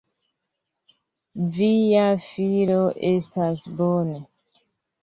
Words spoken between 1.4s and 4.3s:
Via filo estas bone.